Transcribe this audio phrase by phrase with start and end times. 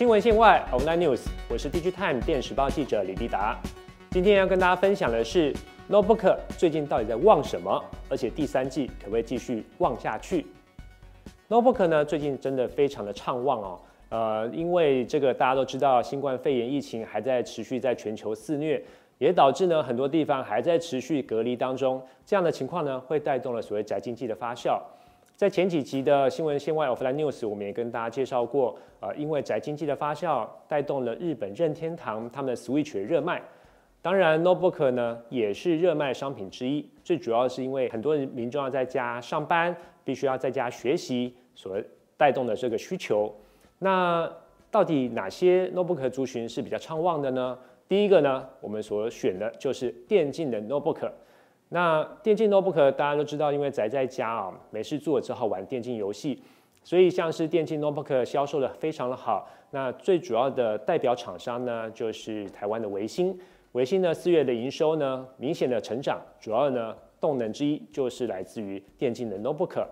[0.00, 3.60] 新闻线外，Online News，我是 DG Time 电视报记者李立达。
[4.08, 5.52] 今天要跟大家分享的是
[5.90, 10.46] Notebook 最近到底在旺什么，而且第三季可不可以继续旺下去
[11.50, 13.80] ？Notebook 呢，最近真的非常的畅旺哦。
[14.08, 18.82] 呃，因为这个大家都知道，新冠肺炎疫情还在持续在全球肆虐，
[19.18, 22.02] 也导致呢很多地方还在持续隔离当中。
[22.24, 24.80] 这样的情况呢，会带动了所谓宅经济的发酵。
[25.40, 33.40] 在前几集的新闻线外 Offline News，我们也跟大家介绍过，呃，因为宅经济的发酵，带动了日本任天堂他们的 Switch 热卖。
[34.02, 36.86] 当然，Notebook 呢也是热卖商品之一。
[37.02, 39.74] 最主要是因为很多人民众要在家上班，
[40.04, 41.82] 必须要在家学习，所
[42.18, 43.34] 带动的这个需求。
[43.78, 44.30] 那
[44.70, 47.58] 到底哪些 Notebook 族群是比较畅旺的呢？
[47.88, 51.10] 第一个呢，我们所选的就是电竞的 Notebook。
[51.72, 56.42] 那电竞 notebook 大家都知道，因为宅在家啊，没事做只好玩电竞游戏，
[56.82, 59.48] 所以像是电竞 notebook 销售的非常的好。
[59.70, 63.38] 那最主要的代表厂商呢，就是台湾的维新。
[63.72, 69.86] 维新呢四月的营收呢明显的成长，主要呢动能之一就是来自于电竞的 notebook。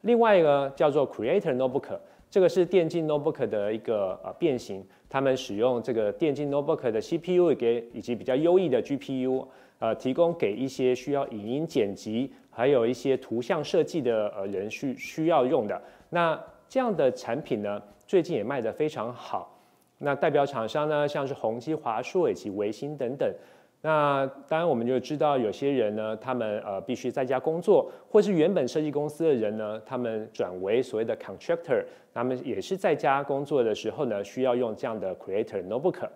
[0.00, 1.98] 另外一个叫做 creator notebook，
[2.30, 9.46] 这个是电竞 notebook 的一个呃变形，他们使用这个电竞 notebook 的 CPU 给以及比较优异的 GPU。
[9.80, 15.80] 呃，提供给一些需要影音剪辑，还有一些图像设计的呃人需需要用的。
[16.10, 19.58] 那这样的产品呢，最近也卖得非常好。
[19.96, 23.34] 那代表厂商呢，像是宏基、华硕以及维新等等。
[23.80, 36.06] 那当然我们就知道，有些人呢，他们呃必须在家工作，或是原本设计公司的人呢，他们转为所谓的 contractor，他们也是在家工作的时候呢，需要用这样的 creator notebook。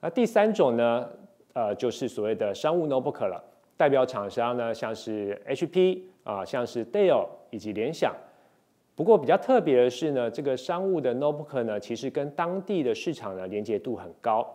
[0.00, 1.06] 那第三种呢？
[1.54, 3.42] 呃，就是所谓的商务 notebook 了。
[3.76, 8.14] 代表厂商呢，像是 HP 啊，像是 Dell 以及联想。
[8.94, 14.46] 不过比较特别的是呢，这个商务的 notebook 呢，其实跟当地的市场呢连接度很高。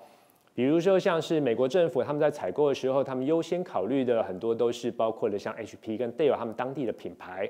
[0.54, 7.50] 比如说像是美国政府他们在采购的时候，他们优先考虑的很多都是包括了像 HP 跟 Dell 他们当地的品牌。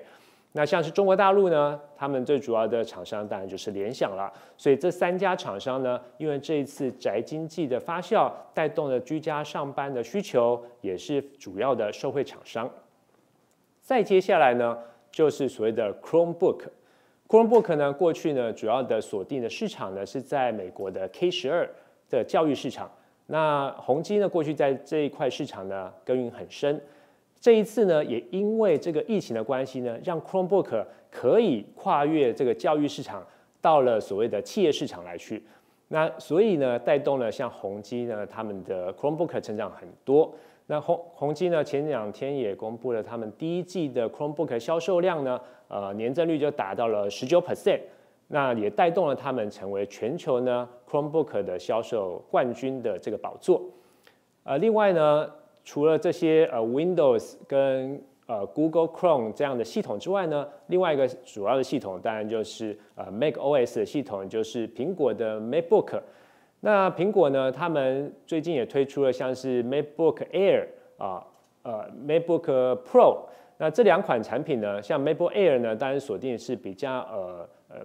[0.54, 4.32] 那像是中国大陆呢，他们最主要的厂商当然就是联想了。
[4.58, 12.68] 所以这三家厂商呢，因为这一次宅经济的发酵，带动了居家上班的需求，也是主要的受惠厂商。
[13.82, 14.76] 再接下来呢，
[15.12, 16.64] 就是所谓的 Chromebook。
[17.28, 21.70] Chromebook 呢，过去呢主要的锁定的市场呢是在美国的 K 十二
[22.10, 22.90] 的教育市场。
[23.28, 26.82] 那宏基呢，过去在这一块市场呢耕耘很深。
[27.48, 33.26] 这一次呢，也因为这个疫情的关系呢，让 Chromebook 可以跨越这个教育市场，
[33.62, 35.42] 到了所谓的企业市场来去。
[35.88, 40.30] 那所以呢，带动了像宏基呢，他们的 Chromebook 成长很多。
[40.66, 47.80] 那宏宏基呢，前两天也公布了他们第一季的 Chromebook 销售量呢，呃，年增率就达到了十九 percent。
[48.28, 53.62] 那也带动了他们成为全球呢 Chromebook 的销售冠军的这个宝座。
[54.44, 55.32] 呃，另外呢。
[55.68, 66.02] 除了这些呃 Windows 跟呃 Google Chrome 这样的系统之外呢，另外一个主要的系统当然就是呃 Mac OS 的系统，就是苹果的 MacBook。
[66.62, 70.68] 那苹果呢，他们最近也推出了像是 MacBook Air
[70.98, 71.22] 啊，
[71.64, 73.26] 呃 MacBook Pro。
[73.58, 77.76] 那这两款产品呢，像 MacBook Air 呢，当然锁定是比较呃呃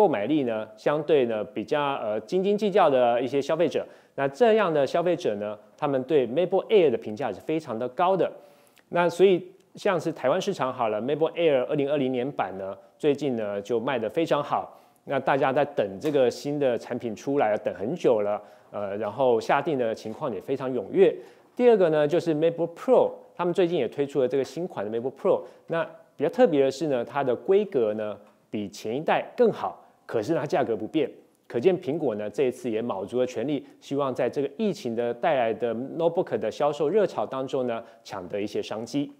[0.00, 3.86] 购买力呢相对呢比较呃斤斤计较的一些消费者。
[4.14, 8.32] 那这样的消费者呢，他们对 MacBook Air 的评价是非常的高的。
[8.88, 14.80] 那所以像是台湾市场好了，MacBook Air 二零二零年版呢，最近呢就卖得非常好。
[15.04, 18.40] 那大家在等这个新的产品出来，等很久了，
[18.70, 21.14] 呃，然后下定的情况也非常踊跃。
[21.54, 25.42] 第二个呢，就是 MacBook Pro，他们最近也推出了这个新款的 MacBook Pro。
[25.66, 25.84] 那
[26.16, 28.16] 比较特别的是呢，它的规格呢
[28.50, 31.08] 比前一代更好，可是它价格不变。
[31.46, 39.12] 可见苹果呢这一次也卯足了全力，希望在这个疫情的带来的 notebook 的销售热潮当中呢，抢得一些商机。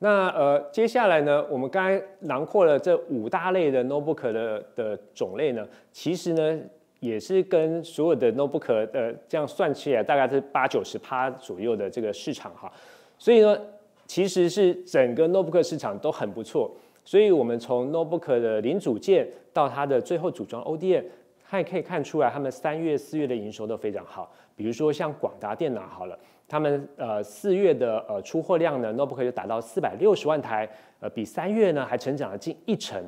[0.00, 6.58] 那呃，接下来呢，我们刚才囊括了这五大类的 notebook 的的种类呢，其实呢
[7.00, 12.70] 也是跟所有的 notebook 的这样算起来，大概是八九十趴左右的这个市场哈。
[13.18, 13.58] 所以呢，
[14.06, 16.70] 其实是整个 notebook 市场都很不错。
[17.04, 21.04] 所以，我们从 notebook 的零组件到它的最后组装 ODM，
[21.48, 24.32] 它也可以看出来，他们三月、四月的营收都非常好。
[24.54, 26.16] 比如说像广达电脑好了，
[26.46, 30.68] 他们呃四月的呃出货量呢，notebook 就达到四百六十万台，
[31.00, 33.02] 呃比三月呢还成长了近一成。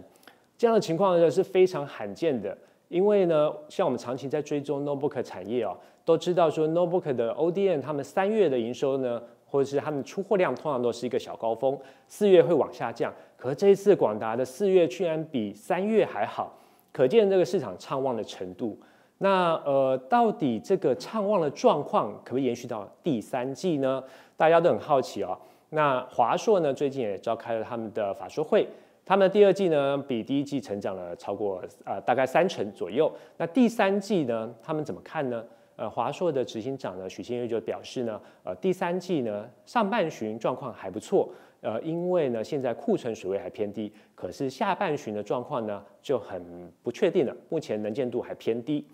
[0.59, 2.57] 这样的情况呢是非常罕见的，
[2.89, 9.23] 因为呢，像我们长期在追踪 notebook 产业哦，都知道说 notebook 的 ODM 他们三月的营收呢。
[9.55, 11.79] 或者是他们出货量通常都是一个小高峰，
[12.09, 13.15] 四月会往下降。
[13.37, 16.53] 可是这一次广达的四月居然比三月还好，
[16.91, 18.77] 可见这个市场畅旺的程度。
[19.19, 24.03] 那呃，到底这个畅旺的状况可不可以延续到第三季呢？
[24.37, 25.39] 大家都很好奇哦。
[25.71, 28.67] 那华硕呢，最近也召开了他们的法说会，
[29.07, 33.09] 他们的第二季呢，比第一季成长了超过呃大概三成左右。
[33.37, 35.45] 那第三季呢，他们怎么看呢？
[35.77, 41.29] 呃，华硕的执行长呢，许新月就表示呢，呃，第三季呢上半旬状况还不错，
[41.61, 48.87] 呃，因为呢现在库存水位还偏低，可是下半旬的状况呢就很不确定了，目前能见度还偏低。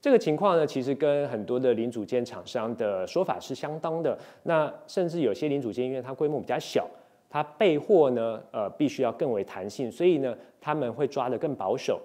[0.00, 4.18] 这个情况呢，其实跟很多的零组件厂商的说法是相当的。
[4.42, 6.86] 那甚至有些零组件，因为它规模比较小，
[7.30, 11.98] 它备货呢，呃，必须要更为弹性，所以呢，他们会抓得更保守。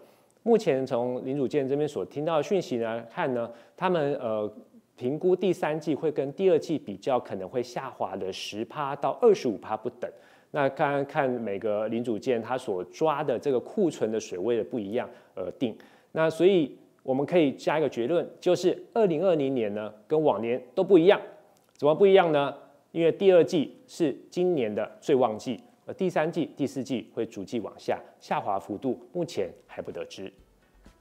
[0.50, 3.48] 目前从林主建这边所听到的讯息来看呢，
[3.78, 4.52] 他们呃
[4.96, 10.12] 评估第三季会跟第二季比较，可能会下滑的十趴到二十五趴不等。
[10.50, 15.78] 那看看每个零组件它所抓的这个库存的水位的不一样而定。
[16.14, 16.76] 那所以。
[17.02, 21.20] 我们可以加一个结论，就是二零二零年呢，跟往年都不一样。
[21.76, 22.54] 怎么不一样呢？
[22.92, 30.32] 因为第二季是今年的最旺季，而第三季、第四季会逐季往下，下滑幅度目前还不得知。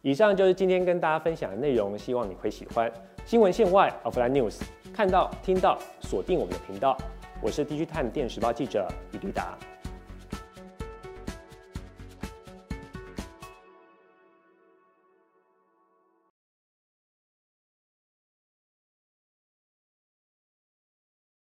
[0.00, 2.90] 以上就是今天跟大家分享的内容，希望你会喜欢。
[3.26, 6.96] 新闻线外 （Offline News），看到、听到，锁定我们的频道。
[7.42, 9.58] 我是 DG 探电时报记者李立达。